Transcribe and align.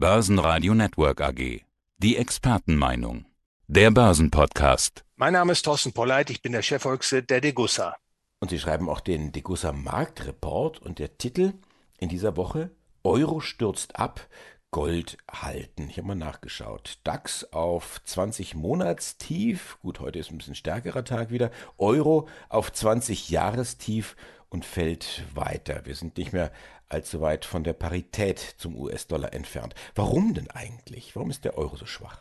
Börsenradio 0.00 0.72
Network 0.72 1.20
AG. 1.20 1.60
Die 1.98 2.16
Expertenmeinung. 2.16 3.26
Der 3.66 3.90
Börsenpodcast. 3.90 5.04
Mein 5.16 5.34
Name 5.34 5.52
ist 5.52 5.62
Thorsten 5.62 5.92
Polleit, 5.92 6.30
ich 6.30 6.40
bin 6.40 6.52
der 6.52 6.62
Chefvolkswirt 6.62 7.28
der 7.28 7.42
Degussa. 7.42 7.98
Und 8.38 8.48
Sie 8.48 8.58
schreiben 8.58 8.88
auch 8.88 9.00
den 9.00 9.30
Degussa 9.30 9.72
Marktreport 9.72 10.80
und 10.80 11.00
der 11.00 11.18
Titel 11.18 11.52
in 11.98 12.08
dieser 12.08 12.38
Woche 12.38 12.70
Euro 13.04 13.40
stürzt 13.40 13.96
ab, 13.96 14.26
Gold 14.70 15.18
halten. 15.30 15.90
Ich 15.90 15.98
habe 15.98 16.08
mal 16.08 16.14
nachgeschaut. 16.14 17.00
DAX 17.04 17.52
auf 17.52 18.00
20 18.02 18.54
Monatstief. 18.54 19.76
Gut, 19.82 20.00
heute 20.00 20.18
ist 20.18 20.30
ein 20.30 20.38
bisschen 20.38 20.54
stärkerer 20.54 21.04
Tag 21.04 21.30
wieder. 21.30 21.50
Euro 21.76 22.26
auf 22.48 22.72
20 22.72 23.28
Jahrestief 23.28 24.16
und 24.50 24.64
fällt 24.64 25.24
weiter. 25.34 25.86
Wir 25.86 25.94
sind 25.94 26.18
nicht 26.18 26.32
mehr 26.32 26.52
allzu 26.88 27.20
weit 27.20 27.44
von 27.44 27.64
der 27.64 27.72
Parität 27.72 28.38
zum 28.58 28.76
US-Dollar 28.76 29.32
entfernt. 29.32 29.74
Warum 29.94 30.34
denn 30.34 30.50
eigentlich? 30.50 31.16
Warum 31.16 31.30
ist 31.30 31.44
der 31.44 31.56
Euro 31.56 31.76
so 31.76 31.86
schwach? 31.86 32.20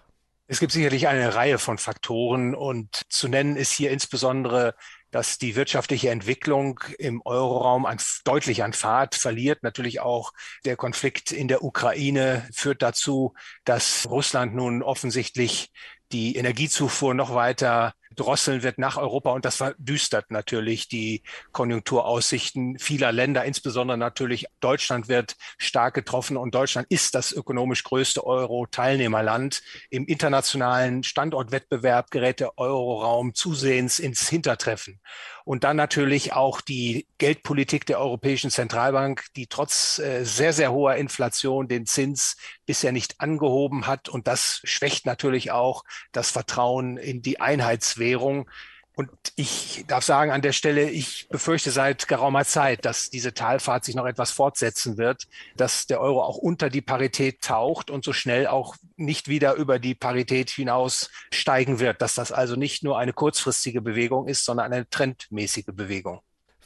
Es 0.51 0.59
gibt 0.59 0.71
sicherlich 0.71 1.07
eine 1.07 1.35
Reihe 1.35 1.59
von 1.59 1.77
Faktoren 1.77 2.55
und 2.55 3.03
zu 3.09 3.27
nennen 3.27 3.55
ist 3.55 3.71
hier 3.71 3.91
insbesondere, 3.91 4.73
dass 5.11 5.37
die 5.37 5.55
wirtschaftliche 5.55 6.09
Entwicklung 6.09 6.79
im 6.97 7.21
Euroraum 7.23 7.85
an, 7.85 7.97
deutlich 8.23 8.63
an 8.63 8.73
Fahrt 8.73 9.13
verliert. 9.13 9.61
Natürlich 9.61 9.99
auch 9.99 10.33
der 10.65 10.75
Konflikt 10.75 11.31
in 11.31 11.47
der 11.47 11.63
Ukraine 11.63 12.47
führt 12.51 12.81
dazu, 12.81 13.35
dass 13.63 14.07
Russland 14.09 14.55
nun 14.55 14.81
offensichtlich 14.81 15.71
die 16.11 16.35
Energiezufuhr 16.35 17.13
noch 17.13 17.35
weiter 17.35 17.93
drosseln 18.19 18.63
wird 18.63 18.77
nach 18.77 18.97
Europa 18.97 19.31
und 19.31 19.45
das 19.45 19.57
verdüstert 19.57 20.31
natürlich 20.31 20.87
die 20.87 21.23
Konjunkturaussichten 21.51 22.77
vieler 22.77 23.11
Länder, 23.11 23.45
insbesondere 23.45 23.97
natürlich 23.97 24.45
Deutschland 24.59 25.07
wird 25.07 25.35
stark 25.57 25.93
getroffen 25.93 26.37
und 26.37 26.53
Deutschland 26.53 26.87
ist 26.89 27.15
das 27.15 27.31
ökonomisch 27.31 27.83
größte 27.83 28.25
Euro-Teilnehmerland. 28.25 29.61
Im 29.89 30.05
internationalen 30.05 31.03
Standortwettbewerb 31.03 32.11
gerät 32.11 32.39
der 32.39 32.57
Euroraum 32.57 33.33
zusehends 33.33 33.99
ins 33.99 34.27
Hintertreffen. 34.27 34.99
Und 35.45 35.63
dann 35.63 35.77
natürlich 35.77 36.33
auch 36.33 36.61
die 36.61 37.07
Geldpolitik 37.17 37.85
der 37.85 37.99
Europäischen 37.99 38.51
Zentralbank, 38.51 39.25
die 39.35 39.47
trotz 39.47 39.97
äh, 39.97 40.23
sehr, 40.23 40.53
sehr 40.53 40.71
hoher 40.71 40.95
Inflation 40.95 41.67
den 41.67 41.87
Zins 41.87 42.37
bisher 42.69 42.91
nicht 42.91 43.19
angehoben 43.19 43.87
hat. 43.87 44.09
Und 44.09 44.27
das 44.27 44.61
schwächt 44.63 45.07
natürlich 45.07 45.49
auch 45.49 45.83
das 46.11 46.29
Vertrauen 46.29 46.97
in 46.97 47.23
die 47.23 47.41
Einheitswährung. 47.41 48.47
Und 48.93 49.09
ich 49.35 49.85
darf 49.87 50.03
sagen 50.03 50.29
an 50.29 50.43
der 50.43 50.51
Stelle, 50.51 50.87
ich 50.87 51.27
befürchte 51.29 51.71
seit 51.71 52.07
geraumer 52.07 52.45
Zeit, 52.45 52.85
dass 52.85 53.09
diese 53.09 53.33
Talfahrt 53.33 53.85
sich 53.85 53.95
noch 53.95 54.05
etwas 54.05 54.29
fortsetzen 54.29 54.99
wird, 54.99 55.27
dass 55.57 55.87
der 55.87 55.99
Euro 55.99 56.21
auch 56.21 56.37
unter 56.37 56.69
die 56.69 56.81
Parität 56.81 57.41
taucht 57.41 57.89
und 57.89 58.05
so 58.05 58.13
schnell 58.13 58.45
auch 58.45 58.75
nicht 58.97 59.29
wieder 59.29 59.55
über 59.55 59.79
die 59.79 59.95
Parität 59.95 60.51
hinaus 60.51 61.09
steigen 61.33 61.79
wird, 61.79 62.03
dass 62.03 62.13
das 62.13 62.31
also 62.31 62.55
nicht 62.55 62.83
nur 62.83 62.99
eine 62.99 63.13
kurzfristige 63.13 63.81
Bewegung 63.81 64.27
ist, 64.27 64.45
sondern 64.45 64.71
eine 64.71 64.87
trendmäßige 64.87 65.73
Bewegung. 65.73 66.21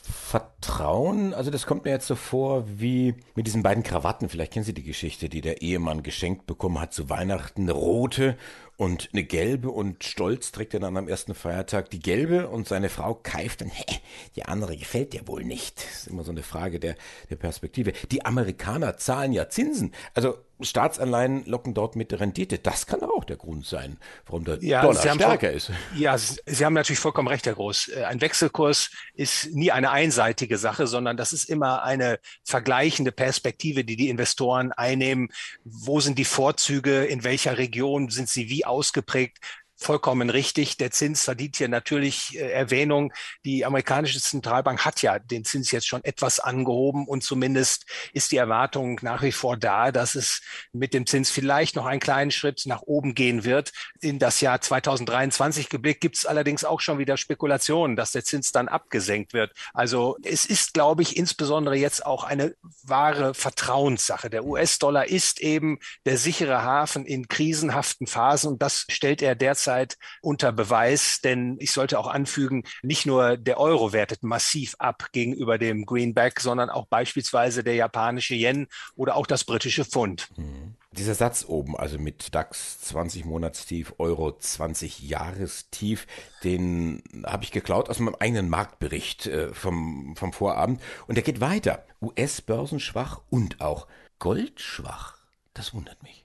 Vertrauen, 0.06 1.34
also 1.34 1.50
das 1.50 1.66
kommt 1.66 1.86
mir 1.86 1.92
jetzt 1.92 2.08
so 2.08 2.16
vor 2.16 2.66
wie 2.68 3.16
mit 3.36 3.48
diesen 3.48 3.64
beiden 3.64 3.84
Krawatten. 3.84 4.28
Vielleicht 4.28 4.52
kennen 4.52 4.66
Sie 4.66 4.74
die 4.74 4.84
Geschichte, 4.84 5.30
die 5.30 5.40
der 5.40 5.62
Ehemann 5.62 6.04
geschenkt 6.04 6.46
bekommen 6.46 6.80
hat 6.82 6.94
zu 6.94 7.10
Weihnachten. 7.10 7.62
Eine 7.62 7.72
rote 7.72 8.38
und 8.78 9.10
eine 9.14 9.24
gelbe 9.24 9.70
und 9.70 10.04
stolz 10.04 10.52
trägt 10.52 10.74
er 10.74 10.80
dann 10.80 10.98
am 10.98 11.08
ersten 11.08 11.36
Feiertag 11.36 11.90
die 11.90 12.00
gelbe 12.00 12.50
und 12.50 12.68
seine 12.68 12.90
Frau 12.90 13.14
keift 13.16 13.62
dann, 13.62 13.70
hä, 13.70 14.00
die 14.36 14.46
andere 14.46 14.76
gefällt 14.76 15.14
dir 15.14 15.28
wohl 15.28 15.44
nicht. 15.44 15.78
Das 15.78 16.02
ist 16.02 16.08
immer 16.08 16.24
so 16.24 16.32
eine 16.32 16.44
Frage 16.44 16.80
der, 16.80 16.96
der 17.30 17.36
Perspektive. 17.36 17.94
Die 18.12 18.26
Amerikaner 18.26 18.98
zahlen 18.98 19.32
ja 19.32 19.50
Zinsen. 19.50 19.94
Also 20.14 20.38
Staatsanleihen 20.62 21.46
locken 21.46 21.74
dort 21.74 21.96
mit 21.96 22.12
der 22.12 22.20
Rendite. 22.20 22.60
Das 22.60 22.86
kann 22.86 23.02
auch 23.02 23.24
der 23.24 23.38
Grund 23.38 23.66
sein, 23.66 23.98
warum 24.26 24.46
der 24.46 24.64
ja, 24.64 24.82
Dollar 24.82 25.14
stärker 25.16 25.52
ist. 25.52 25.72
Ja, 25.96 26.18
Sie 26.18 26.66
haben 26.66 26.74
natürlich 26.74 27.00
vollkommen 27.00 27.28
recht, 27.28 27.46
Herr 27.46 27.54
Groß. 27.54 27.90
Äh, 27.90 28.04
ein 28.04 28.22
Wechselkurs 28.22 28.92
ist 29.14 29.54
nie 29.54 29.72
eine 29.72 29.92
einseitige 29.92 30.58
Sache, 30.58 30.88
sondern 30.88 31.18
das 31.18 31.34
ist 31.34 31.50
immer 31.50 31.84
eine 31.84 32.20
vergleichende 32.44 33.12
Perspektive, 33.12 33.84
die 33.84 33.96
die 33.96 34.10
Investoren 34.10 34.72
einnehmen. 34.72 35.30
Wo 35.64 36.00
sind 36.00 36.18
die 36.18 36.26
Vorzüge? 36.26 37.06
In 37.06 37.24
welcher 37.24 37.58
Region 37.58 38.10
sind 38.10 38.30
sie 38.30 38.50
wie 38.50 38.63
ausgeprägt? 38.66 39.40
Vollkommen 39.76 40.30
richtig. 40.30 40.78
Der 40.78 40.92
Zins 40.92 41.24
verdient 41.24 41.58
hier 41.58 41.68
natürlich 41.68 42.38
äh, 42.40 42.52
Erwähnung. 42.52 43.14
Die 43.46 43.66
amerikanische 43.66 44.22
Zentralbank 44.22 44.86
hat 44.86 45.02
ja 45.02 45.20
den 45.20 45.44
Zins 45.44 45.72
jetzt 45.72 45.88
schon 45.88 46.04
etwas 46.04 46.40
angehoben 46.40 47.08
und 47.08 47.24
zumindest 47.24 47.86
ist 48.14 48.32
die 48.32 48.38
Erwartung 48.38 49.00
nach 49.02 49.22
wie 49.22 49.32
vor 49.32 49.58
da, 49.58 49.92
dass 49.92 50.16
es 50.16 50.42
mit 50.72 50.94
dem 50.94 51.06
Zins 51.06 51.30
vielleicht 51.30 51.76
noch 51.76 51.86
einen 51.86 52.00
kleinen 52.00 52.32
Schritt 52.32 52.64
nach 52.66 52.82
oben 52.84 53.16
gehen 53.16 53.44
wird. 53.44 53.72
In 54.00 54.20
das 54.20 54.42
Jahr 54.42 54.62
2023 54.62 55.70
geblickt 55.70 56.02
gibt 56.02 56.18
es 56.18 56.26
allerdings 56.26 56.64
auch 56.64 56.80
schon 56.80 56.98
wieder 56.98 57.18
Spekulationen, 57.18 57.96
dass 57.96 58.12
der 58.12 58.24
Zins 58.24 58.52
dann 58.52 58.68
abgesenkt 58.68 59.34
wird. 59.34 59.52
Also 59.74 60.18
es 60.24 60.46
ist, 60.46 60.74
glaube 60.74 61.02
ich, 61.02 61.18
insbesondere 61.18 61.76
jetzt 61.76 62.06
auch 62.06 62.24
eine 62.24 62.56
wahre 62.84 63.34
Vertrauenssache. 63.34 64.30
Der 64.30 64.46
US-Dollar 64.46 65.08
ist 65.08 65.42
eben 65.42 65.80
der 66.06 66.18
sichere 66.18 66.64
Hafen 66.64 67.06
in 67.06 67.28
krisenhaften 67.28 68.08
Phasen 68.08 68.54
und 68.54 68.62
das 68.62 68.86
stellt 68.90 69.22
er 69.22 69.36
derzeit 69.36 69.73
derzeit 69.74 69.98
unter 70.22 70.52
Beweis, 70.52 71.22
denn 71.22 71.58
ich 71.60 71.72
sollte 71.72 72.00
auch 72.00 72.08
anfügen, 72.08 72.64
nicht 72.82 73.06
nur 73.06 73.38
der 73.38 73.60
Euro 73.60 73.94
wertet 73.94 74.24
massiv 74.24 74.76
ab 74.80 75.10
gegenüber 75.12 75.58
dem 75.58 75.86
Greenback, 75.86 76.40
sondern 76.40 76.70
auch 76.70 76.88
beispielsweise 76.88 77.64
der 77.64 77.76
japanische 77.76 78.36
Yen 78.36 78.68
oder 78.96 79.16
auch 79.16 79.28
das 79.28 79.44
britische 79.44 79.86
Pfund. 79.86 80.30
Mhm. 80.38 80.76
Dieser 80.92 81.16
Satz 81.16 81.46
oben, 81.48 81.76
also 81.76 81.98
mit 81.98 82.36
DAX 82.36 82.82
20 82.82 83.26
Monatstief, 83.26 83.96
Euro 83.98 84.38
20 84.38 85.00
Jahrestief, 85.00 86.06
den 86.44 87.02
habe 87.26 87.44
ich 87.44 87.52
geklaut 87.52 87.90
aus 87.90 87.98
meinem 87.98 88.16
eigenen 88.20 88.48
Marktbericht 88.48 89.26
äh, 89.26 89.52
vom, 89.56 90.16
vom 90.16 90.34
Vorabend. 90.34 90.80
Und 91.08 91.16
der 91.16 91.24
geht 91.24 91.42
weiter. 91.42 91.84
US-Börsen 92.00 92.80
schwach 92.80 93.22
und 93.32 93.60
auch 93.60 93.88
Gold 94.20 94.60
schwach. 94.60 95.18
Das 95.56 95.74
wundert 95.74 96.04
mich. 96.04 96.24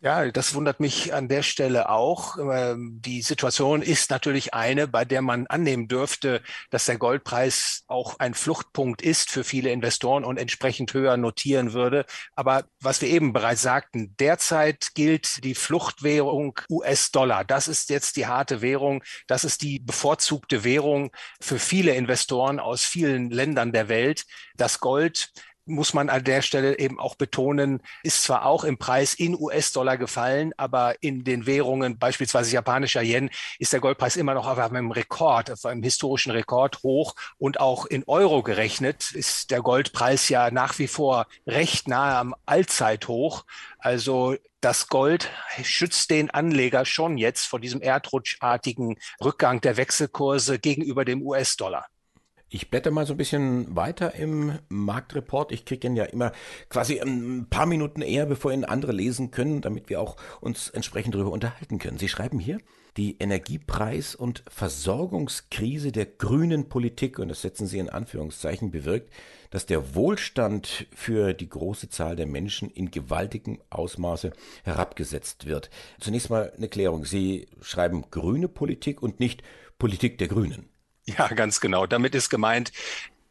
Ja, 0.00 0.30
das 0.30 0.54
wundert 0.54 0.80
mich 0.80 1.14
an 1.14 1.28
der 1.28 1.42
Stelle 1.42 1.88
auch. 1.88 2.36
Ähm, 2.38 3.00
die 3.04 3.22
Situation 3.22 3.82
ist 3.82 4.10
natürlich 4.10 4.54
eine, 4.54 4.88
bei 4.88 5.04
der 5.04 5.22
man 5.22 5.46
annehmen 5.46 5.88
dürfte, 5.88 6.42
dass 6.70 6.86
der 6.86 6.98
Goldpreis 6.98 7.84
auch 7.86 8.18
ein 8.18 8.34
Fluchtpunkt 8.34 9.02
ist 9.02 9.30
für 9.30 9.44
viele 9.44 9.70
Investoren 9.70 10.24
und 10.24 10.38
entsprechend 10.38 10.92
höher 10.94 11.16
notieren 11.16 11.72
würde. 11.72 12.06
Aber 12.34 12.64
was 12.80 13.00
wir 13.00 13.08
eben 13.08 13.32
bereits 13.32 13.62
sagten, 13.62 14.14
derzeit 14.18 14.94
gilt 14.94 15.44
die 15.44 15.54
Fluchtwährung 15.54 16.58
US-Dollar. 16.70 17.44
Das 17.44 17.68
ist 17.68 17.90
jetzt 17.90 18.16
die 18.16 18.26
harte 18.26 18.62
Währung. 18.62 19.02
Das 19.26 19.44
ist 19.44 19.62
die 19.62 19.78
bevorzugte 19.78 20.64
Währung 20.64 21.10
für 21.40 21.58
viele 21.58 21.94
Investoren 21.94 22.60
aus 22.60 22.84
vielen 22.84 23.30
Ländern 23.30 23.72
der 23.72 23.88
Welt. 23.88 24.24
Das 24.56 24.80
Gold 24.80 25.32
muss 25.66 25.94
man 25.94 26.08
an 26.08 26.24
der 26.24 26.42
Stelle 26.42 26.78
eben 26.78 26.98
auch 26.98 27.16
betonen, 27.16 27.82
ist 28.02 28.22
zwar 28.22 28.46
auch 28.46 28.64
im 28.64 28.78
Preis 28.78 29.14
in 29.14 29.38
US-Dollar 29.38 29.98
gefallen, 29.98 30.52
aber 30.56 30.94
in 31.02 31.24
den 31.24 31.46
Währungen, 31.46 31.98
beispielsweise 31.98 32.52
japanischer 32.52 33.02
Yen, 33.02 33.30
ist 33.58 33.72
der 33.72 33.80
Goldpreis 33.80 34.16
immer 34.16 34.34
noch 34.34 34.46
auf 34.46 34.58
einem 34.58 34.90
Rekord, 34.92 35.50
auf 35.50 35.66
einem 35.66 35.82
historischen 35.82 36.30
Rekord 36.30 36.82
hoch 36.82 37.14
und 37.38 37.60
auch 37.60 37.84
in 37.86 38.04
Euro 38.06 38.42
gerechnet 38.42 39.10
ist 39.12 39.50
der 39.50 39.60
Goldpreis 39.60 40.28
ja 40.28 40.50
nach 40.50 40.78
wie 40.78 40.86
vor 40.86 41.26
recht 41.46 41.88
nahe 41.88 42.16
am 42.16 42.34
Allzeithoch. 42.46 43.44
Also 43.78 44.36
das 44.60 44.88
Gold 44.88 45.30
schützt 45.62 46.10
den 46.10 46.30
Anleger 46.30 46.84
schon 46.84 47.18
jetzt 47.18 47.46
vor 47.46 47.60
diesem 47.60 47.80
erdrutschartigen 47.80 48.96
Rückgang 49.22 49.60
der 49.60 49.76
Wechselkurse 49.76 50.58
gegenüber 50.58 51.04
dem 51.04 51.22
US-Dollar. 51.22 51.86
Ich 52.48 52.70
blätter 52.70 52.92
mal 52.92 53.06
so 53.06 53.14
ein 53.14 53.16
bisschen 53.16 53.74
weiter 53.74 54.14
im 54.14 54.58
Marktreport. 54.68 55.50
Ich 55.50 55.64
kriege 55.64 55.88
ihn 55.88 55.96
ja 55.96 56.04
immer 56.04 56.30
quasi 56.68 57.00
ein 57.00 57.48
paar 57.50 57.66
Minuten 57.66 58.02
eher, 58.02 58.24
bevor 58.24 58.52
ihn 58.52 58.64
andere 58.64 58.92
lesen 58.92 59.32
können, 59.32 59.62
damit 59.62 59.88
wir 59.88 60.00
auch 60.00 60.16
uns 60.40 60.70
entsprechend 60.70 61.16
darüber 61.16 61.32
unterhalten 61.32 61.80
können. 61.80 61.98
Sie 61.98 62.08
schreiben 62.08 62.38
hier, 62.38 62.58
die 62.96 63.18
Energiepreis- 63.18 64.14
und 64.14 64.44
Versorgungskrise 64.48 65.90
der 65.90 66.06
grünen 66.06 66.68
Politik, 66.68 67.18
und 67.18 67.28
das 67.28 67.42
setzen 67.42 67.66
Sie 67.66 67.80
in 67.80 67.90
Anführungszeichen, 67.90 68.70
bewirkt, 68.70 69.12
dass 69.50 69.66
der 69.66 69.96
Wohlstand 69.96 70.86
für 70.94 71.34
die 71.34 71.48
große 71.48 71.88
Zahl 71.88 72.14
der 72.14 72.26
Menschen 72.26 72.70
in 72.70 72.92
gewaltigem 72.92 73.60
Ausmaße 73.70 74.32
herabgesetzt 74.62 75.46
wird. 75.46 75.68
Zunächst 75.98 76.30
mal 76.30 76.52
eine 76.56 76.68
Klärung. 76.68 77.04
Sie 77.04 77.48
schreiben 77.60 78.04
grüne 78.10 78.46
Politik 78.46 79.02
und 79.02 79.18
nicht 79.18 79.42
Politik 79.78 80.18
der 80.18 80.28
Grünen. 80.28 80.68
Ja, 81.06 81.28
ganz 81.28 81.60
genau. 81.60 81.86
Damit 81.86 82.14
ist 82.14 82.30
gemeint, 82.30 82.72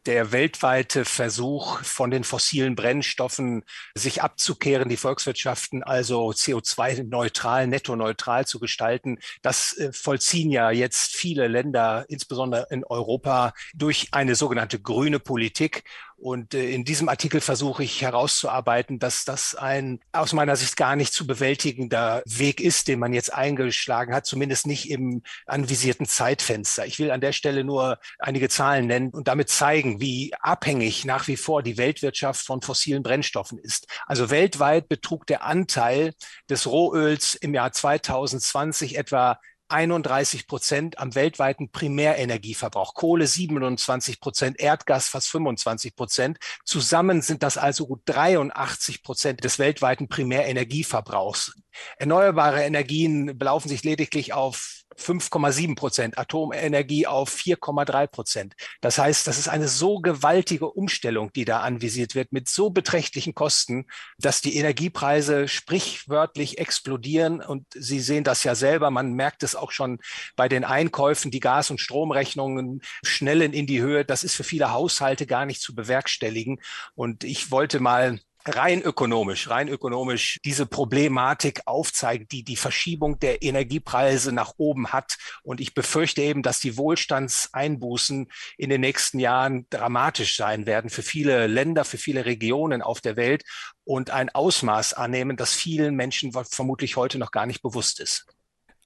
der 0.06 0.30
weltweite 0.30 1.04
Versuch 1.04 1.82
von 1.82 2.10
den 2.10 2.24
fossilen 2.24 2.76
Brennstoffen 2.76 3.64
sich 3.94 4.22
abzukehren, 4.22 4.88
die 4.88 4.96
Volkswirtschaften 4.96 5.82
also 5.82 6.30
CO2-neutral, 6.30 7.66
netto-neutral 7.66 8.46
zu 8.46 8.60
gestalten, 8.60 9.18
das 9.42 9.76
äh, 9.76 9.92
vollziehen 9.92 10.50
ja 10.50 10.70
jetzt 10.70 11.16
viele 11.16 11.48
Länder, 11.48 12.06
insbesondere 12.08 12.68
in 12.70 12.84
Europa, 12.84 13.52
durch 13.74 14.08
eine 14.12 14.36
sogenannte 14.36 14.80
grüne 14.80 15.18
Politik. 15.18 15.82
Und 16.18 16.54
äh, 16.54 16.70
in 16.70 16.84
diesem 16.84 17.08
Artikel 17.08 17.40
versuche 17.40 17.84
ich 17.84 18.00
herauszuarbeiten, 18.00 18.98
dass 18.98 19.24
das 19.24 19.54
ein 19.54 20.00
aus 20.12 20.32
meiner 20.32 20.56
Sicht 20.56 20.76
gar 20.76 20.96
nicht 20.96 21.12
zu 21.12 21.26
bewältigender 21.26 22.22
Weg 22.24 22.60
ist, 22.60 22.88
den 22.88 22.98
man 22.98 23.12
jetzt 23.12 23.32
eingeschlagen 23.32 24.14
hat, 24.14 24.24
zumindest 24.24 24.66
nicht 24.66 24.90
im 24.90 25.22
anvisierten 25.44 26.06
Zeitfenster. 26.06 26.86
Ich 26.86 26.98
will 26.98 27.10
an 27.10 27.20
der 27.20 27.32
Stelle 27.32 27.64
nur 27.64 27.98
einige 28.18 28.48
Zahlen 28.48 28.86
nennen 28.86 29.10
und 29.10 29.28
damit 29.28 29.50
zeigen, 29.50 30.00
wie 30.00 30.32
abhängig 30.40 31.04
nach 31.04 31.28
wie 31.28 31.36
vor 31.36 31.62
die 31.62 31.76
Weltwirtschaft 31.76 32.46
von 32.46 32.62
fossilen 32.62 33.02
Brennstoffen 33.02 33.58
ist. 33.58 33.86
Also 34.06 34.30
weltweit 34.30 34.88
betrug 34.88 35.26
der 35.26 35.44
Anteil 35.44 36.14
des 36.48 36.66
Rohöls 36.66 37.34
im 37.34 37.52
Jahr 37.52 37.72
2020 37.72 38.96
etwa 38.96 39.38
31 39.68 40.46
Prozent 40.46 40.98
am 40.98 41.14
weltweiten 41.14 41.70
Primärenergieverbrauch, 41.70 42.94
Kohle 42.94 43.26
27 43.26 44.20
Prozent, 44.20 44.60
Erdgas 44.60 45.08
fast 45.08 45.28
25 45.28 45.96
Prozent. 45.96 46.38
Zusammen 46.64 47.22
sind 47.22 47.42
das 47.42 47.58
also 47.58 47.86
gut 47.86 48.02
83 48.06 49.02
Prozent 49.02 49.44
des 49.44 49.58
weltweiten 49.58 50.08
Primärenergieverbrauchs. 50.08 51.54
Erneuerbare 51.98 52.62
Energien 52.62 53.38
belaufen 53.38 53.68
sich 53.68 53.84
lediglich 53.84 54.32
auf 54.32 54.75
5,7 54.98 55.76
Prozent, 55.76 56.18
Atomenergie 56.18 57.06
auf 57.06 57.34
4,3 57.34 58.06
Prozent. 58.06 58.54
Das 58.80 58.98
heißt, 58.98 59.26
das 59.26 59.38
ist 59.38 59.48
eine 59.48 59.68
so 59.68 59.98
gewaltige 59.98 60.70
Umstellung, 60.70 61.32
die 61.32 61.44
da 61.44 61.60
anvisiert 61.60 62.14
wird, 62.14 62.32
mit 62.32 62.48
so 62.48 62.70
beträchtlichen 62.70 63.34
Kosten, 63.34 63.86
dass 64.18 64.40
die 64.40 64.56
Energiepreise 64.56 65.48
sprichwörtlich 65.48 66.58
explodieren. 66.58 67.40
Und 67.40 67.66
Sie 67.74 68.00
sehen 68.00 68.24
das 68.24 68.44
ja 68.44 68.54
selber, 68.54 68.90
man 68.90 69.12
merkt 69.12 69.42
es 69.42 69.54
auch 69.54 69.70
schon 69.70 69.98
bei 70.36 70.48
den 70.48 70.64
Einkäufen, 70.64 71.30
die 71.30 71.40
Gas- 71.40 71.70
und 71.70 71.80
Stromrechnungen 71.80 72.80
schnellen 73.02 73.52
in 73.52 73.66
die 73.66 73.80
Höhe. 73.80 74.04
Das 74.04 74.24
ist 74.24 74.34
für 74.34 74.44
viele 74.44 74.72
Haushalte 74.72 75.26
gar 75.26 75.46
nicht 75.46 75.60
zu 75.60 75.74
bewerkstelligen. 75.74 76.60
Und 76.94 77.24
ich 77.24 77.50
wollte 77.50 77.80
mal 77.80 78.20
rein 78.46 78.82
ökonomisch, 78.82 79.50
rein 79.50 79.68
ökonomisch 79.68 80.38
diese 80.44 80.66
Problematik 80.66 81.62
aufzeigt, 81.66 82.32
die 82.32 82.44
die 82.44 82.56
Verschiebung 82.56 83.18
der 83.18 83.42
Energiepreise 83.42 84.32
nach 84.32 84.54
oben 84.56 84.92
hat. 84.92 85.16
Und 85.42 85.60
ich 85.60 85.74
befürchte 85.74 86.22
eben, 86.22 86.42
dass 86.42 86.60
die 86.60 86.76
Wohlstandseinbußen 86.76 88.28
in 88.56 88.70
den 88.70 88.80
nächsten 88.80 89.18
Jahren 89.18 89.66
dramatisch 89.70 90.36
sein 90.36 90.66
werden 90.66 90.90
für 90.90 91.02
viele 91.02 91.46
Länder, 91.46 91.84
für 91.84 91.98
viele 91.98 92.24
Regionen 92.24 92.82
auf 92.82 93.00
der 93.00 93.16
Welt 93.16 93.44
und 93.84 94.10
ein 94.10 94.28
Ausmaß 94.28 94.94
annehmen, 94.94 95.36
das 95.36 95.52
vielen 95.52 95.94
Menschen 95.94 96.32
vermutlich 96.32 96.96
heute 96.96 97.18
noch 97.18 97.30
gar 97.30 97.46
nicht 97.46 97.62
bewusst 97.62 98.00
ist. 98.00 98.26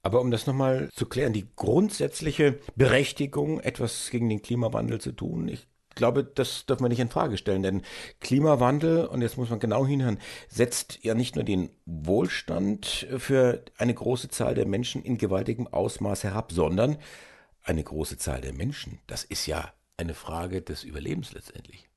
Aber 0.03 0.21
um 0.21 0.31
das 0.31 0.47
nochmal 0.47 0.89
zu 0.93 1.05
klären, 1.05 1.33
die 1.33 1.47
grundsätzliche 1.55 2.59
Berechtigung, 2.75 3.59
etwas 3.59 4.09
gegen 4.09 4.29
den 4.29 4.41
Klimawandel 4.41 4.99
zu 4.99 5.11
tun, 5.11 5.47
ich 5.47 5.67
glaube, 5.95 6.23
das 6.23 6.65
darf 6.65 6.79
man 6.79 6.89
nicht 6.89 6.99
in 6.99 7.09
Frage 7.09 7.37
stellen, 7.37 7.63
denn 7.63 7.81
Klimawandel, 8.19 9.05
und 9.05 9.21
jetzt 9.21 9.37
muss 9.37 9.49
man 9.49 9.59
genau 9.59 9.85
hinhören, 9.85 10.19
setzt 10.47 11.03
ja 11.03 11.13
nicht 11.13 11.35
nur 11.35 11.43
den 11.43 11.69
Wohlstand 11.85 13.07
für 13.17 13.63
eine 13.77 13.93
große 13.93 14.29
Zahl 14.29 14.55
der 14.55 14.65
Menschen 14.65 15.03
in 15.03 15.17
gewaltigem 15.17 15.67
Ausmaß 15.67 16.23
herab, 16.23 16.51
sondern 16.51 16.97
eine 17.63 17.83
große 17.83 18.17
Zahl 18.17 18.41
der 18.41 18.53
Menschen. 18.53 18.99
Das 19.07 19.23
ist 19.23 19.45
ja 19.45 19.71
eine 19.97 20.13
Frage 20.13 20.61
des 20.61 20.83
Überlebens 20.83 21.33
letztendlich. 21.33 21.90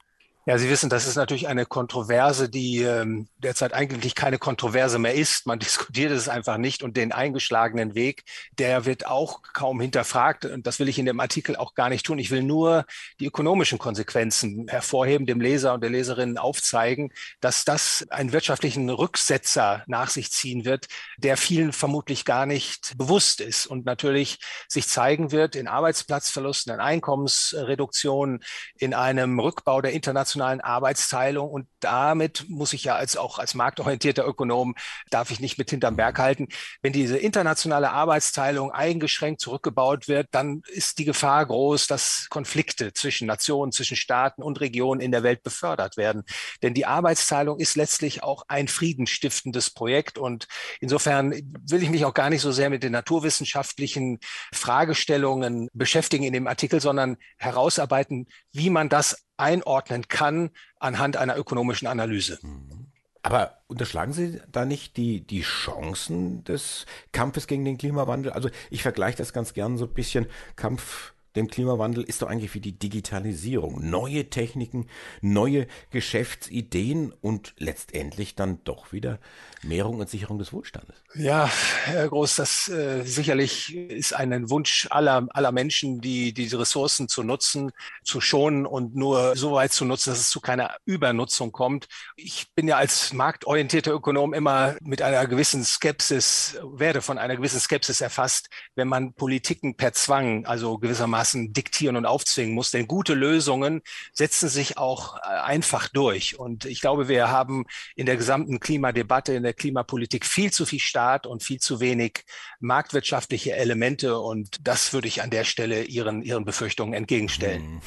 Ja, 0.46 0.58
Sie 0.58 0.68
wissen, 0.68 0.90
das 0.90 1.06
ist 1.06 1.16
natürlich 1.16 1.48
eine 1.48 1.64
Kontroverse, 1.64 2.50
die 2.50 2.82
ähm, 2.82 3.28
derzeit 3.38 3.72
eigentlich 3.72 4.14
keine 4.14 4.36
Kontroverse 4.36 4.98
mehr 4.98 5.14
ist. 5.14 5.46
Man 5.46 5.58
diskutiert 5.60 6.12
es 6.12 6.28
einfach 6.28 6.58
nicht 6.58 6.82
und 6.82 6.98
den 6.98 7.12
eingeschlagenen 7.12 7.94
Weg, 7.94 8.24
der 8.58 8.84
wird 8.84 9.06
auch 9.06 9.40
kaum 9.54 9.80
hinterfragt. 9.80 10.44
Und 10.44 10.66
das 10.66 10.78
will 10.78 10.90
ich 10.90 10.98
in 10.98 11.06
dem 11.06 11.18
Artikel 11.18 11.56
auch 11.56 11.74
gar 11.74 11.88
nicht 11.88 12.04
tun. 12.04 12.18
Ich 12.18 12.30
will 12.30 12.42
nur 12.42 12.84
die 13.20 13.24
ökonomischen 13.24 13.78
Konsequenzen 13.78 14.68
hervorheben, 14.68 15.24
dem 15.24 15.40
Leser 15.40 15.72
und 15.72 15.80
der 15.80 15.88
Leserin 15.88 16.36
aufzeigen, 16.36 17.10
dass 17.40 17.64
das 17.64 18.04
einen 18.10 18.32
wirtschaftlichen 18.32 18.90
Rücksetzer 18.90 19.82
nach 19.86 20.10
sich 20.10 20.30
ziehen 20.30 20.66
wird, 20.66 20.88
der 21.16 21.38
vielen 21.38 21.72
vermutlich 21.72 22.26
gar 22.26 22.44
nicht 22.44 22.92
bewusst 22.98 23.40
ist 23.40 23.66
und 23.66 23.86
natürlich 23.86 24.40
sich 24.68 24.88
zeigen 24.88 25.32
wird 25.32 25.56
in 25.56 25.68
Arbeitsplatzverlusten, 25.68 26.74
in 26.74 26.80
Einkommensreduktionen, 26.80 28.44
in 28.76 28.92
einem 28.92 29.40
Rückbau 29.40 29.80
der 29.80 29.92
internationalen 29.92 30.33
internationalen 30.34 30.60
Arbeitsteilung. 30.60 31.50
Und 31.50 31.66
damit 31.80 32.46
muss 32.48 32.72
ich 32.72 32.84
ja 32.84 32.96
als 32.96 33.16
auch 33.16 33.38
als 33.38 33.54
marktorientierter 33.54 34.26
Ökonom, 34.26 34.74
darf 35.10 35.30
ich 35.30 35.40
nicht 35.40 35.58
mit 35.58 35.70
hinterm 35.70 35.96
Berg 35.96 36.18
halten. 36.18 36.48
Wenn 36.82 36.92
diese 36.92 37.16
internationale 37.16 37.90
Arbeitsteilung 37.90 38.70
eingeschränkt 38.70 39.40
zurückgebaut 39.40 40.08
wird, 40.08 40.28
dann 40.32 40.62
ist 40.66 40.98
die 40.98 41.04
Gefahr 41.04 41.46
groß, 41.46 41.86
dass 41.86 42.26
Konflikte 42.30 42.92
zwischen 42.92 43.26
Nationen, 43.26 43.72
zwischen 43.72 43.96
Staaten 43.96 44.42
und 44.42 44.60
Regionen 44.60 45.00
in 45.00 45.12
der 45.12 45.22
Welt 45.22 45.42
befördert 45.42 45.96
werden. 45.96 46.24
Denn 46.62 46.74
die 46.74 46.86
Arbeitsteilung 46.86 47.60
ist 47.60 47.76
letztlich 47.76 48.22
auch 48.22 48.44
ein 48.48 48.68
friedensstiftendes 48.68 49.70
Projekt. 49.70 50.18
Und 50.18 50.48
insofern 50.80 51.32
will 51.32 51.82
ich 51.82 51.90
mich 51.90 52.04
auch 52.04 52.14
gar 52.14 52.30
nicht 52.30 52.42
so 52.42 52.52
sehr 52.52 52.70
mit 52.70 52.82
den 52.82 52.92
naturwissenschaftlichen 52.92 54.18
Fragestellungen 54.52 55.68
beschäftigen 55.72 56.24
in 56.24 56.32
dem 56.32 56.46
Artikel, 56.46 56.80
sondern 56.80 57.16
herausarbeiten, 57.38 58.26
wie 58.52 58.70
man 58.70 58.88
das 58.88 59.24
einordnen 59.36 60.08
kann 60.08 60.50
anhand 60.78 61.16
einer 61.16 61.36
ökonomischen 61.36 61.88
Analyse. 61.88 62.38
Mhm. 62.42 62.86
Aber 63.22 63.62
unterschlagen 63.68 64.12
Sie 64.12 64.38
da 64.52 64.66
nicht 64.66 64.98
die, 64.98 65.26
die 65.26 65.40
Chancen 65.40 66.44
des 66.44 66.84
Kampfes 67.10 67.46
gegen 67.46 67.64
den 67.64 67.78
Klimawandel? 67.78 68.32
Also 68.32 68.50
ich 68.68 68.82
vergleiche 68.82 69.16
das 69.16 69.32
ganz 69.32 69.54
gern 69.54 69.78
so 69.78 69.86
ein 69.86 69.94
bisschen 69.94 70.26
Kampf 70.56 71.13
dem 71.36 71.48
Klimawandel 71.48 72.04
ist 72.04 72.22
doch 72.22 72.28
eigentlich 72.28 72.54
wie 72.54 72.60
die 72.60 72.78
Digitalisierung. 72.78 73.88
Neue 73.88 74.30
Techniken, 74.30 74.86
neue 75.20 75.66
Geschäftsideen 75.90 77.12
und 77.20 77.54
letztendlich 77.58 78.36
dann 78.36 78.62
doch 78.64 78.92
wieder 78.92 79.18
Mehrung 79.62 79.98
und 79.98 80.08
Sicherung 80.08 80.38
des 80.38 80.52
Wohlstandes. 80.52 80.96
Ja, 81.14 81.50
Herr 81.84 82.08
Groß, 82.08 82.36
das 82.36 82.68
äh, 82.68 83.02
sicherlich 83.02 83.74
ist 83.74 84.14
ein 84.14 84.50
Wunsch 84.50 84.86
aller, 84.90 85.26
aller 85.30 85.52
Menschen, 85.52 86.00
die 86.00 86.32
diese 86.32 86.58
Ressourcen 86.58 87.08
zu 87.08 87.22
nutzen, 87.22 87.72
zu 88.04 88.20
schonen 88.20 88.66
und 88.66 88.94
nur 88.94 89.36
so 89.36 89.52
weit 89.52 89.72
zu 89.72 89.84
nutzen, 89.84 90.10
dass 90.10 90.20
es 90.20 90.30
zu 90.30 90.40
keiner 90.40 90.76
Übernutzung 90.84 91.50
kommt. 91.50 91.88
Ich 92.16 92.46
bin 92.54 92.68
ja 92.68 92.76
als 92.76 93.12
marktorientierter 93.12 93.92
Ökonom 93.92 94.34
immer 94.34 94.76
mit 94.82 95.02
einer 95.02 95.26
gewissen 95.26 95.64
Skepsis, 95.64 96.58
werde 96.62 97.02
von 97.02 97.18
einer 97.18 97.36
gewissen 97.36 97.60
Skepsis 97.60 98.00
erfasst, 98.00 98.50
wenn 98.74 98.88
man 98.88 99.14
Politiken 99.14 99.76
per 99.76 99.92
Zwang, 99.92 100.46
also 100.46 100.78
gewissermaßen 100.78 101.23
gewissermaßen 101.24 101.52
diktieren 101.52 101.96
und 101.96 102.06
aufzwingen 102.06 102.54
muss. 102.54 102.70
Denn 102.70 102.86
gute 102.86 103.14
Lösungen 103.14 103.82
setzen 104.12 104.48
sich 104.48 104.78
auch 104.78 105.16
äh, 105.16 105.20
einfach 105.20 105.88
durch. 105.88 106.38
Und 106.38 106.64
ich 106.64 106.80
glaube, 106.80 107.08
wir 107.08 107.30
haben 107.30 107.64
in 107.96 108.06
der 108.06 108.16
gesamten 108.16 108.60
Klimadebatte, 108.60 109.34
in 109.34 109.42
der 109.42 109.54
Klimapolitik 109.54 110.26
viel 110.26 110.52
zu 110.52 110.66
viel 110.66 110.80
Staat 110.80 111.26
und 111.26 111.42
viel 111.42 111.60
zu 111.60 111.80
wenig 111.80 112.24
marktwirtschaftliche 112.60 113.54
Elemente. 113.54 114.18
Und 114.18 114.66
das 114.66 114.92
würde 114.92 115.08
ich 115.08 115.22
an 115.22 115.30
der 115.30 115.44
Stelle 115.44 115.84
Ihren, 115.84 116.22
Ihren 116.22 116.44
Befürchtungen 116.44 116.94
entgegenstellen. 116.94 117.80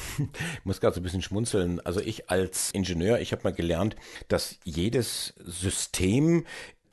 Ich 0.58 0.64
muss 0.64 0.80
gerade 0.80 0.94
so 0.94 1.00
ein 1.00 1.04
bisschen 1.04 1.22
schmunzeln. 1.22 1.80
Also 1.80 2.00
ich 2.00 2.30
als 2.30 2.70
Ingenieur, 2.72 3.20
ich 3.20 3.32
habe 3.32 3.42
mal 3.44 3.52
gelernt, 3.52 3.96
dass 4.28 4.58
jedes 4.64 5.34
System 5.44 6.44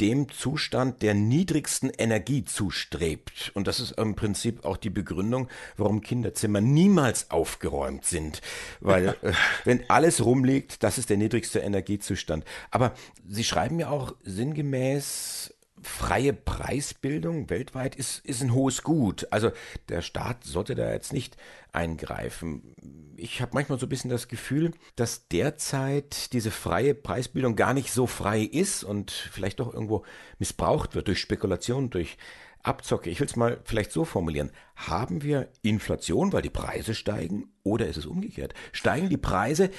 dem 0.01 0.29
Zustand 0.29 1.01
der 1.01 1.13
niedrigsten 1.13 1.89
Energie 1.89 2.43
zustrebt. 2.43 3.51
Und 3.53 3.67
das 3.67 3.79
ist 3.79 3.91
im 3.91 4.15
Prinzip 4.15 4.65
auch 4.65 4.77
die 4.77 4.89
Begründung, 4.89 5.47
warum 5.77 6.01
Kinderzimmer 6.01 6.61
niemals 6.61 7.31
aufgeräumt 7.31 8.05
sind. 8.05 8.41
Weil 8.79 9.09
äh, 9.21 9.33
wenn 9.63 9.89
alles 9.89 10.23
rumliegt, 10.23 10.83
das 10.83 10.97
ist 10.97 11.09
der 11.09 11.17
niedrigste 11.17 11.59
Energiezustand. 11.59 12.45
Aber 12.71 12.93
Sie 13.27 13.43
schreiben 13.43 13.79
ja 13.79 13.89
auch 13.89 14.15
sinngemäß, 14.23 15.54
freie 15.81 16.33
Preisbildung 16.33 17.49
weltweit 17.49 17.95
ist, 17.95 18.25
ist 18.25 18.41
ein 18.41 18.53
hohes 18.53 18.83
Gut. 18.83 19.27
Also 19.31 19.51
der 19.89 20.01
Staat 20.01 20.43
sollte 20.43 20.75
da 20.75 20.91
jetzt 20.91 21.13
nicht 21.13 21.37
eingreifen 21.71 22.75
ich 23.17 23.41
habe 23.41 23.51
manchmal 23.53 23.79
so 23.79 23.85
ein 23.85 23.89
bisschen 23.89 24.09
das 24.09 24.27
Gefühl, 24.27 24.71
dass 24.95 25.27
derzeit 25.27 26.33
diese 26.33 26.51
freie 26.51 26.93
Preisbildung 26.93 27.55
gar 27.55 27.73
nicht 27.73 27.91
so 27.91 28.07
frei 28.07 28.41
ist 28.41 28.83
und 28.83 29.11
vielleicht 29.11 29.59
doch 29.59 29.73
irgendwo 29.73 30.03
missbraucht 30.39 30.95
wird 30.95 31.07
durch 31.07 31.19
Spekulation, 31.19 31.89
durch 31.89 32.17
Abzocke. 32.63 33.09
Ich 33.09 33.19
will 33.19 33.27
es 33.27 33.35
mal 33.35 33.59
vielleicht 33.63 33.91
so 33.91 34.05
formulieren. 34.05 34.51
Haben 34.75 35.21
wir 35.21 35.49
Inflation, 35.61 36.33
weil 36.33 36.41
die 36.41 36.49
Preise 36.49 36.95
steigen 36.95 37.49
oder 37.63 37.87
ist 37.87 37.97
es 37.97 38.05
umgekehrt? 38.05 38.53
Steigen 38.71 39.09
die 39.09 39.17
Preise, 39.17 39.69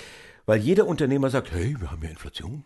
weil 0.46 0.60
jeder 0.60 0.86
Unternehmer 0.86 1.30
sagt, 1.30 1.52
hey, 1.52 1.76
wir 1.80 1.90
haben 1.90 2.02
ja 2.02 2.10
Inflation? 2.10 2.64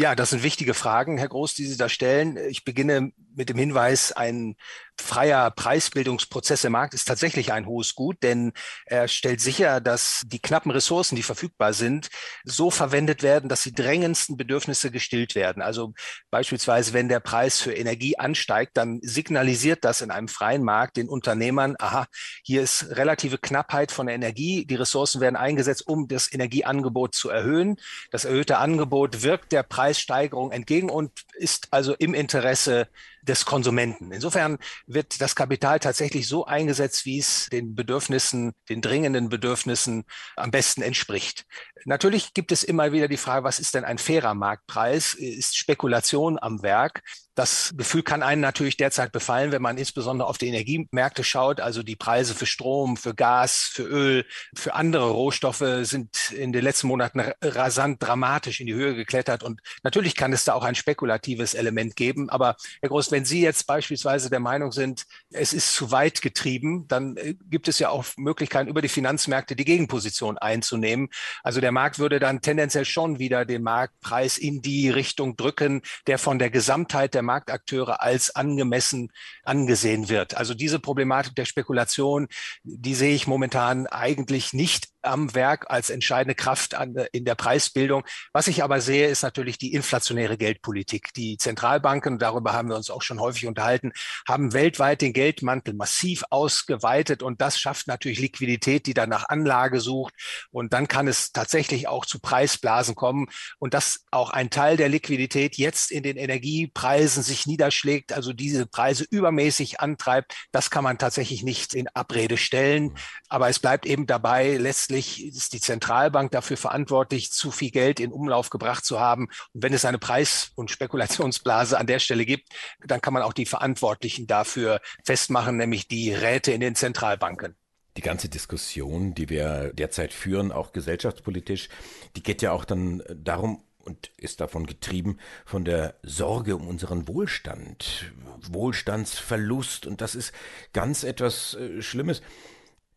Ja, 0.00 0.14
das 0.14 0.30
sind 0.30 0.44
wichtige 0.44 0.74
Fragen, 0.74 1.18
Herr 1.18 1.28
Groß, 1.28 1.54
die 1.54 1.66
Sie 1.66 1.76
da 1.76 1.88
stellen. 1.88 2.36
Ich 2.36 2.62
beginne 2.62 3.10
mit 3.34 3.48
dem 3.48 3.58
Hinweis, 3.58 4.12
ein 4.12 4.54
freier 5.00 5.50
Preisbildungsprozess 5.50 6.64
im 6.64 6.72
Markt 6.72 6.94
ist 6.94 7.06
tatsächlich 7.06 7.52
ein 7.52 7.66
hohes 7.66 7.94
Gut, 7.94 8.22
denn 8.22 8.52
er 8.86 9.08
stellt 9.08 9.40
sicher, 9.40 9.80
dass 9.80 10.22
die 10.26 10.40
knappen 10.40 10.70
Ressourcen, 10.70 11.16
die 11.16 11.22
verfügbar 11.22 11.72
sind, 11.72 12.08
so 12.44 12.70
verwendet 12.70 13.22
werden, 13.22 13.48
dass 13.48 13.62
die 13.62 13.74
drängendsten 13.74 14.36
Bedürfnisse 14.36 14.90
gestillt 14.90 15.34
werden. 15.34 15.62
Also 15.62 15.92
beispielsweise, 16.30 16.92
wenn 16.92 17.08
der 17.08 17.20
Preis 17.20 17.60
für 17.60 17.72
Energie 17.72 18.18
ansteigt, 18.18 18.76
dann 18.76 19.00
signalisiert 19.02 19.84
das 19.84 20.00
in 20.00 20.10
einem 20.10 20.28
freien 20.28 20.62
Markt 20.62 20.96
den 20.96 21.08
Unternehmern, 21.08 21.76
aha, 21.78 22.06
hier 22.42 22.62
ist 22.62 22.96
relative 22.96 23.38
Knappheit 23.38 23.92
von 23.92 24.08
Energie, 24.08 24.66
die 24.66 24.74
Ressourcen 24.74 25.20
werden 25.20 25.36
eingesetzt, 25.36 25.86
um 25.86 26.08
das 26.08 26.32
Energieangebot 26.32 27.14
zu 27.14 27.30
erhöhen. 27.30 27.76
Das 28.10 28.24
erhöhte 28.24 28.58
Angebot 28.58 29.22
wirkt 29.22 29.52
der 29.52 29.62
Preissteigerung 29.62 30.50
entgegen 30.50 30.90
und 30.90 31.12
ist 31.38 31.68
also 31.70 31.94
im 31.94 32.14
Interesse 32.14 32.88
des 33.22 33.44
Konsumenten. 33.44 34.12
Insofern 34.12 34.58
wird 34.86 35.20
das 35.20 35.34
Kapital 35.34 35.78
tatsächlich 35.80 36.28
so 36.28 36.46
eingesetzt, 36.46 37.04
wie 37.04 37.18
es 37.18 37.48
den 37.50 37.74
Bedürfnissen, 37.74 38.52
den 38.68 38.80
dringenden 38.80 39.28
Bedürfnissen 39.28 40.04
am 40.36 40.50
besten 40.50 40.82
entspricht. 40.82 41.44
Natürlich 41.84 42.34
gibt 42.34 42.52
es 42.52 42.64
immer 42.64 42.92
wieder 42.92 43.08
die 43.08 43.16
Frage, 43.16 43.44
was 43.44 43.58
ist 43.58 43.74
denn 43.74 43.84
ein 43.84 43.98
fairer 43.98 44.34
Marktpreis? 44.34 45.14
Ist 45.14 45.56
Spekulation 45.56 46.38
am 46.40 46.62
Werk? 46.62 47.02
Das 47.38 47.72
Gefühl 47.76 48.02
kann 48.02 48.24
einen 48.24 48.40
natürlich 48.40 48.76
derzeit 48.76 49.12
befallen, 49.12 49.52
wenn 49.52 49.62
man 49.62 49.78
insbesondere 49.78 50.28
auf 50.28 50.38
die 50.38 50.48
Energiemärkte 50.48 51.22
schaut. 51.22 51.60
Also 51.60 51.84
die 51.84 51.94
Preise 51.94 52.34
für 52.34 52.46
Strom, 52.46 52.96
für 52.96 53.14
Gas, 53.14 53.70
für 53.72 53.84
Öl, 53.84 54.26
für 54.56 54.74
andere 54.74 55.08
Rohstoffe 55.10 55.62
sind 55.82 56.32
in 56.32 56.52
den 56.52 56.64
letzten 56.64 56.88
Monaten 56.88 57.20
rasant 57.40 58.02
dramatisch 58.02 58.58
in 58.58 58.66
die 58.66 58.74
Höhe 58.74 58.96
geklettert. 58.96 59.44
Und 59.44 59.60
natürlich 59.84 60.16
kann 60.16 60.32
es 60.32 60.44
da 60.44 60.54
auch 60.54 60.64
ein 60.64 60.74
spekulatives 60.74 61.54
Element 61.54 61.94
geben. 61.94 62.28
Aber 62.28 62.56
Herr 62.80 62.88
Groß, 62.88 63.07
wenn 63.10 63.24
Sie 63.24 63.40
jetzt 63.40 63.66
beispielsweise 63.66 64.30
der 64.30 64.40
Meinung 64.40 64.72
sind, 64.72 65.04
es 65.30 65.52
ist 65.52 65.74
zu 65.74 65.90
weit 65.90 66.22
getrieben, 66.22 66.86
dann 66.88 67.16
äh, 67.16 67.34
gibt 67.48 67.68
es 67.68 67.78
ja 67.78 67.90
auch 67.90 68.04
Möglichkeiten, 68.16 68.68
über 68.68 68.82
die 68.82 68.88
Finanzmärkte 68.88 69.56
die 69.56 69.64
Gegenposition 69.64 70.38
einzunehmen. 70.38 71.08
Also 71.42 71.60
der 71.60 71.72
Markt 71.72 71.98
würde 71.98 72.18
dann 72.18 72.40
tendenziell 72.40 72.84
schon 72.84 73.18
wieder 73.18 73.44
den 73.44 73.62
Marktpreis 73.62 74.38
in 74.38 74.62
die 74.62 74.90
Richtung 74.90 75.36
drücken, 75.36 75.82
der 76.06 76.18
von 76.18 76.38
der 76.38 76.50
Gesamtheit 76.50 77.14
der 77.14 77.22
Marktakteure 77.22 78.02
als 78.02 78.34
angemessen 78.34 79.10
angesehen 79.44 80.08
wird. 80.08 80.36
Also 80.36 80.54
diese 80.54 80.78
Problematik 80.78 81.34
der 81.34 81.44
Spekulation, 81.44 82.28
die 82.62 82.94
sehe 82.94 83.14
ich 83.14 83.26
momentan 83.26 83.86
eigentlich 83.86 84.52
nicht 84.52 84.88
am 85.08 85.34
Werk 85.34 85.66
als 85.70 85.90
entscheidende 85.90 86.34
Kraft 86.34 86.74
an, 86.74 86.94
in 87.12 87.24
der 87.24 87.34
Preisbildung. 87.34 88.04
Was 88.32 88.46
ich 88.46 88.62
aber 88.62 88.80
sehe, 88.80 89.08
ist 89.08 89.22
natürlich 89.22 89.58
die 89.58 89.72
inflationäre 89.72 90.36
Geldpolitik. 90.36 91.12
Die 91.14 91.36
Zentralbanken, 91.38 92.18
darüber 92.18 92.52
haben 92.52 92.68
wir 92.68 92.76
uns 92.76 92.90
auch 92.90 93.02
schon 93.02 93.20
häufig 93.20 93.46
unterhalten, 93.46 93.92
haben 94.26 94.52
weltweit 94.52 95.02
den 95.02 95.12
Geldmantel 95.12 95.74
massiv 95.74 96.24
ausgeweitet 96.30 97.22
und 97.22 97.40
das 97.40 97.58
schafft 97.58 97.88
natürlich 97.88 98.20
Liquidität, 98.20 98.86
die 98.86 98.94
dann 98.94 99.08
nach 99.08 99.28
Anlage 99.28 99.80
sucht 99.80 100.14
und 100.50 100.72
dann 100.72 100.88
kann 100.88 101.08
es 101.08 101.32
tatsächlich 101.32 101.88
auch 101.88 102.04
zu 102.04 102.20
Preisblasen 102.20 102.94
kommen 102.94 103.28
und 103.58 103.74
dass 103.74 104.04
auch 104.10 104.30
ein 104.30 104.50
Teil 104.50 104.76
der 104.76 104.88
Liquidität 104.88 105.56
jetzt 105.56 105.90
in 105.90 106.02
den 106.02 106.16
Energiepreisen 106.16 107.22
sich 107.22 107.46
niederschlägt, 107.46 108.12
also 108.12 108.32
diese 108.32 108.66
Preise 108.66 109.04
übermäßig 109.10 109.80
antreibt, 109.80 110.34
das 110.52 110.70
kann 110.70 110.84
man 110.84 110.98
tatsächlich 110.98 111.42
nicht 111.42 111.74
in 111.74 111.88
Abrede 111.94 112.36
stellen. 112.36 112.94
Aber 113.28 113.48
es 113.48 113.58
bleibt 113.58 113.86
eben 113.86 114.06
dabei, 114.06 114.56
letztlich 114.56 114.97
ist 114.98 115.52
die 115.52 115.60
Zentralbank 115.60 116.30
dafür 116.30 116.56
verantwortlich, 116.56 117.30
zu 117.32 117.50
viel 117.50 117.70
Geld 117.70 118.00
in 118.00 118.12
Umlauf 118.12 118.50
gebracht 118.50 118.84
zu 118.84 119.00
haben. 119.00 119.28
Und 119.52 119.62
wenn 119.62 119.72
es 119.72 119.84
eine 119.84 119.98
Preis- 119.98 120.50
und 120.54 120.70
Spekulationsblase 120.70 121.78
an 121.78 121.86
der 121.86 121.98
Stelle 121.98 122.26
gibt, 122.26 122.48
dann 122.84 123.00
kann 123.00 123.14
man 123.14 123.22
auch 123.22 123.32
die 123.32 123.46
Verantwortlichen 123.46 124.26
dafür 124.26 124.80
festmachen, 125.04 125.56
nämlich 125.56 125.88
die 125.88 126.12
Räte 126.12 126.52
in 126.52 126.60
den 126.60 126.74
Zentralbanken. 126.74 127.56
Die 127.96 128.02
ganze 128.02 128.28
Diskussion, 128.28 129.14
die 129.14 129.28
wir 129.28 129.72
derzeit 129.72 130.12
führen, 130.12 130.52
auch 130.52 130.72
gesellschaftspolitisch, 130.72 131.68
die 132.14 132.22
geht 132.22 132.42
ja 132.42 132.52
auch 132.52 132.64
dann 132.64 133.02
darum, 133.12 133.62
und 133.88 134.10
ist 134.18 134.40
davon 134.40 134.66
getrieben 134.66 135.16
von 135.46 135.64
der 135.64 135.94
Sorge 136.02 136.54
um 136.54 136.68
unseren 136.68 137.08
Wohlstand, 137.08 138.12
Wohlstandsverlust 138.50 139.86
und 139.86 140.02
das 140.02 140.14
ist 140.14 140.32
ganz 140.74 141.04
etwas 141.04 141.54
äh, 141.54 141.80
Schlimmes. 141.80 142.20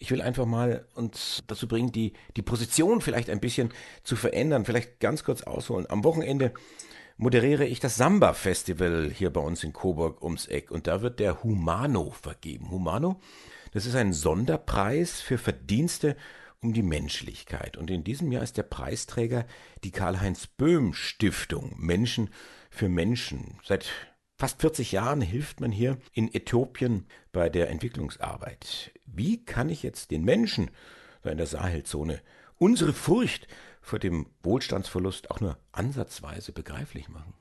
Ich 0.02 0.10
will 0.10 0.24
einfach 0.24 0.48
mal 0.48 0.88
uns 0.96 1.44
dazu 1.46 1.68
bringen, 1.68 1.92
die, 1.92 2.14
die 2.36 2.42
Position 2.42 3.02
vielleicht 3.02 3.30
ein 3.30 3.40
bisschen 3.40 3.70
zu 4.04 4.16
verändern, 4.16 4.66
vielleicht 4.66 5.00
ganz 5.00 5.24
kurz 5.24 5.44
ausholen. 5.44 5.86
Am 5.88 6.04
Wochenende 6.04 6.54
moderiere 7.18 7.66
ich 7.66 7.80
das 7.80 7.98
Samba-Festival 7.98 9.12
hier 9.14 9.30
bei 9.30 9.42
uns 9.42 9.64
in 9.64 9.74
Coburg 9.74 10.24
ums 10.24 10.48
Eck 10.48 10.72
und 10.72 10.88
da 10.88 11.04
wird 11.04 11.20
der 11.20 11.44
Humano 11.44 12.10
vergeben. 12.20 12.72
Humano, 12.72 13.22
das 13.74 13.86
ist 13.86 13.94
ein 13.94 14.12
Sonderpreis 14.12 15.22
für 15.22 15.38
Verdienste 15.38 16.18
um 16.62 16.74
die 16.74 16.82
Menschlichkeit. 16.82 17.78
Und 17.78 17.92
in 17.92 18.04
diesem 18.04 18.32
Jahr 18.32 18.42
ist 18.42 18.58
der 18.58 18.64
Preisträger 18.64 19.46
die 19.84 19.92
Karl-Heinz 19.92 20.48
Böhm 20.48 20.96
Stiftung 20.96 21.76
Menschen 21.78 22.32
für 22.72 22.90
Menschen. 22.90 23.60
Seit 23.64 23.88
fast 24.42 24.60
40 24.60 24.92
Jahren 24.92 25.22
hilft 25.22 25.60
man 25.60 25.72
hier 25.72 26.00
in 26.14 26.34
Äthiopien 26.34 27.06
bei 27.32 27.48
der 27.48 27.70
Entwicklungsarbeit. 27.70 28.92
Wie 29.06 29.46
kann 29.46 29.70
ich 29.70 29.84
jetzt 29.84 30.10
den 30.10 30.24
Menschen 30.24 30.72
in 31.24 31.38
der 31.38 31.46
Sahelzone 31.46 32.22
unsere 32.58 32.92
Furcht 32.92 33.48
vor 33.84 34.00
dem 34.00 34.26
Wohlstandsverlust 34.42 35.30
auch 35.30 35.42
nur 35.42 35.60
ansatzweise 35.74 36.54
begreiflich 36.54 37.08
machen? 37.08 37.36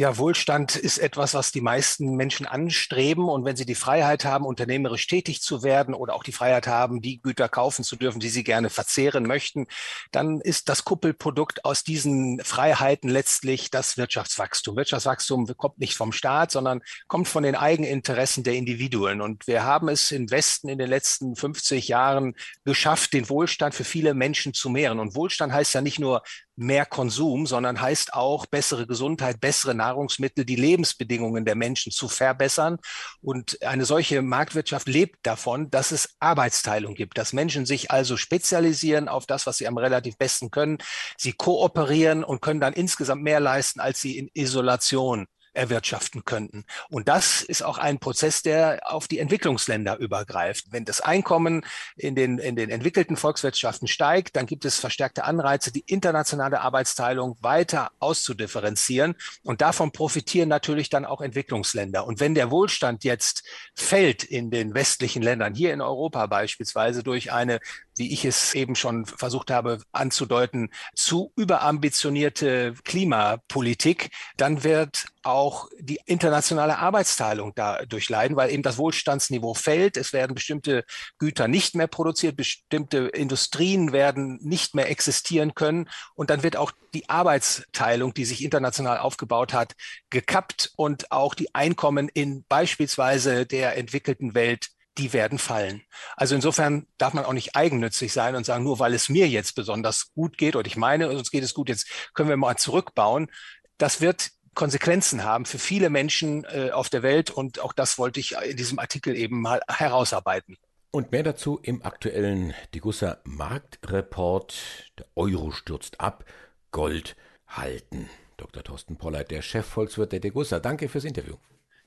Ja, 0.00 0.16
Wohlstand 0.16 0.76
ist 0.76 0.96
etwas, 0.96 1.34
was 1.34 1.52
die 1.52 1.60
meisten 1.60 2.16
Menschen 2.16 2.46
anstreben. 2.46 3.28
Und 3.28 3.44
wenn 3.44 3.56
sie 3.56 3.66
die 3.66 3.74
Freiheit 3.74 4.24
haben, 4.24 4.46
unternehmerisch 4.46 5.06
tätig 5.06 5.42
zu 5.42 5.62
werden 5.62 5.92
oder 5.92 6.14
auch 6.14 6.22
die 6.22 6.32
Freiheit 6.32 6.66
haben, 6.66 7.02
die 7.02 7.20
Güter 7.20 7.50
kaufen 7.50 7.84
zu 7.84 7.96
dürfen, 7.96 8.18
die 8.18 8.30
sie 8.30 8.42
gerne 8.42 8.70
verzehren 8.70 9.24
möchten, 9.24 9.66
dann 10.10 10.40
ist 10.40 10.70
das 10.70 10.84
Kuppelprodukt 10.84 11.66
aus 11.66 11.84
diesen 11.84 12.40
Freiheiten 12.42 13.10
letztlich 13.10 13.70
das 13.70 13.98
Wirtschaftswachstum. 13.98 14.74
Wirtschaftswachstum 14.74 15.46
kommt 15.58 15.78
nicht 15.78 15.98
vom 15.98 16.12
Staat, 16.12 16.50
sondern 16.50 16.80
kommt 17.06 17.28
von 17.28 17.42
den 17.42 17.54
Eigeninteressen 17.54 18.42
der 18.42 18.54
Individuen. 18.54 19.20
Und 19.20 19.46
wir 19.46 19.64
haben 19.64 19.90
es 19.90 20.12
im 20.12 20.30
Westen 20.30 20.70
in 20.70 20.78
den 20.78 20.88
letzten 20.88 21.36
50 21.36 21.88
Jahren 21.88 22.36
geschafft, 22.64 23.12
den 23.12 23.28
Wohlstand 23.28 23.74
für 23.74 23.84
viele 23.84 24.14
Menschen 24.14 24.54
zu 24.54 24.70
mehren. 24.70 24.98
Und 24.98 25.14
Wohlstand 25.14 25.52
heißt 25.52 25.74
ja 25.74 25.82
nicht 25.82 25.98
nur 25.98 26.22
mehr 26.56 26.84
Konsum, 26.84 27.46
sondern 27.46 27.80
heißt 27.80 28.14
auch 28.14 28.46
bessere 28.46 28.86
Gesundheit, 28.86 29.40
bessere 29.40 29.74
Nahrungsmittel, 29.74 30.44
die 30.44 30.56
Lebensbedingungen 30.56 31.44
der 31.44 31.54
Menschen 31.54 31.92
zu 31.92 32.08
verbessern. 32.08 32.78
Und 33.22 33.62
eine 33.62 33.84
solche 33.84 34.22
Marktwirtschaft 34.22 34.88
lebt 34.88 35.18
davon, 35.22 35.70
dass 35.70 35.90
es 35.90 36.16
Arbeitsteilung 36.20 36.94
gibt, 36.94 37.18
dass 37.18 37.32
Menschen 37.32 37.66
sich 37.66 37.90
also 37.90 38.16
spezialisieren 38.16 39.08
auf 39.08 39.26
das, 39.26 39.46
was 39.46 39.58
sie 39.58 39.68
am 39.68 39.78
relativ 39.78 40.18
besten 40.18 40.50
können. 40.50 40.78
Sie 41.16 41.32
kooperieren 41.32 42.24
und 42.24 42.42
können 42.42 42.60
dann 42.60 42.74
insgesamt 42.74 43.22
mehr 43.22 43.40
leisten, 43.40 43.80
als 43.80 44.00
sie 44.00 44.18
in 44.18 44.28
Isolation 44.34 45.26
erwirtschaften 45.52 46.24
könnten. 46.24 46.64
Und 46.88 47.08
das 47.08 47.42
ist 47.42 47.62
auch 47.62 47.78
ein 47.78 47.98
Prozess, 47.98 48.42
der 48.42 48.80
auf 48.84 49.08
die 49.08 49.18
Entwicklungsländer 49.18 49.98
übergreift. 49.98 50.66
Wenn 50.70 50.84
das 50.84 51.00
Einkommen 51.00 51.64
in 51.96 52.14
den, 52.14 52.38
in 52.38 52.56
den 52.56 52.70
entwickelten 52.70 53.16
Volkswirtschaften 53.16 53.88
steigt, 53.88 54.36
dann 54.36 54.46
gibt 54.46 54.64
es 54.64 54.78
verstärkte 54.78 55.24
Anreize, 55.24 55.72
die 55.72 55.84
internationale 55.86 56.60
Arbeitsteilung 56.60 57.36
weiter 57.40 57.90
auszudifferenzieren. 57.98 59.16
Und 59.42 59.60
davon 59.60 59.92
profitieren 59.92 60.48
natürlich 60.48 60.90
dann 60.90 61.04
auch 61.04 61.20
Entwicklungsländer. 61.20 62.06
Und 62.06 62.20
wenn 62.20 62.34
der 62.34 62.50
Wohlstand 62.50 63.04
jetzt 63.04 63.44
fällt 63.74 64.24
in 64.24 64.50
den 64.50 64.74
westlichen 64.74 65.22
Ländern, 65.22 65.54
hier 65.54 65.72
in 65.72 65.80
Europa 65.80 66.26
beispielsweise 66.26 67.02
durch 67.02 67.32
eine 67.32 67.60
wie 68.00 68.12
ich 68.12 68.24
es 68.24 68.54
eben 68.54 68.74
schon 68.74 69.04
versucht 69.04 69.50
habe 69.50 69.78
anzudeuten, 69.92 70.70
zu 70.94 71.32
überambitionierte 71.36 72.74
Klimapolitik, 72.82 74.10
dann 74.38 74.64
wird 74.64 75.04
auch 75.22 75.68
die 75.78 76.00
internationale 76.06 76.78
Arbeitsteilung 76.78 77.52
dadurch 77.54 78.08
leiden, 78.08 78.38
weil 78.38 78.50
eben 78.50 78.62
das 78.62 78.78
Wohlstandsniveau 78.78 79.52
fällt. 79.52 79.98
Es 79.98 80.14
werden 80.14 80.34
bestimmte 80.34 80.84
Güter 81.18 81.46
nicht 81.46 81.74
mehr 81.74 81.88
produziert, 81.88 82.36
bestimmte 82.36 83.08
Industrien 83.08 83.92
werden 83.92 84.38
nicht 84.40 84.74
mehr 84.74 84.90
existieren 84.90 85.54
können. 85.54 85.90
Und 86.14 86.30
dann 86.30 86.42
wird 86.42 86.56
auch 86.56 86.72
die 86.94 87.10
Arbeitsteilung, 87.10 88.14
die 88.14 88.24
sich 88.24 88.42
international 88.42 88.96
aufgebaut 88.96 89.52
hat, 89.52 89.74
gekappt 90.08 90.72
und 90.76 91.12
auch 91.12 91.34
die 91.34 91.54
Einkommen 91.54 92.08
in 92.08 92.44
beispielsweise 92.48 93.44
der 93.44 93.76
entwickelten 93.76 94.34
Welt 94.34 94.70
die 94.98 95.12
werden 95.12 95.38
fallen. 95.38 95.82
Also 96.16 96.34
insofern 96.34 96.86
darf 96.98 97.14
man 97.14 97.24
auch 97.24 97.32
nicht 97.32 97.56
eigennützig 97.56 98.12
sein 98.12 98.34
und 98.34 98.44
sagen, 98.44 98.64
nur 98.64 98.78
weil 98.78 98.94
es 98.94 99.08
mir 99.08 99.28
jetzt 99.28 99.54
besonders 99.54 100.12
gut 100.14 100.36
geht 100.36 100.56
oder 100.56 100.66
ich 100.66 100.76
meine, 100.76 101.08
uns 101.08 101.30
geht 101.30 101.44
es 101.44 101.54
gut, 101.54 101.68
jetzt 101.68 101.86
können 102.14 102.28
wir 102.28 102.36
mal 102.36 102.56
zurückbauen. 102.56 103.30
Das 103.78 104.00
wird 104.00 104.30
Konsequenzen 104.54 105.24
haben 105.24 105.46
für 105.46 105.58
viele 105.58 105.90
Menschen 105.90 106.44
äh, 106.44 106.70
auf 106.70 106.88
der 106.88 107.02
Welt 107.02 107.30
und 107.30 107.60
auch 107.60 107.72
das 107.72 107.98
wollte 107.98 108.20
ich 108.20 108.32
in 108.32 108.56
diesem 108.56 108.78
Artikel 108.78 109.16
eben 109.16 109.40
mal 109.40 109.60
herausarbeiten. 109.68 110.58
Und 110.90 111.12
mehr 111.12 111.22
dazu 111.22 111.60
im 111.62 111.82
aktuellen 111.84 112.52
Degussa 112.74 113.18
Marktreport. 113.22 114.90
Der 114.98 115.06
Euro 115.14 115.52
stürzt 115.52 116.00
ab, 116.00 116.24
Gold 116.72 117.16
halten. 117.46 118.10
Dr. 118.36 118.64
Thorsten 118.64 118.96
Pollert, 118.96 119.30
der 119.30 119.42
Chefvolkswirt 119.42 120.12
der 120.12 120.20
Degussa. 120.20 120.58
Danke 120.58 120.88
fürs 120.88 121.04
Interview. 121.04 121.36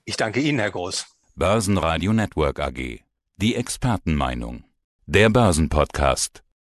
Ich 0.06 0.16
danke 0.16 0.40
Ihnen, 0.40 0.60
Herr 0.60 0.72
Groß. 0.72 1.06
Börsenradio 1.36 2.14
Network 2.14 2.60
AG. 2.60 3.00
Die 3.38 3.56
Expertenmeinung. 3.56 4.66
Der 5.08 5.32
Börsenpodcast. 5.32 6.44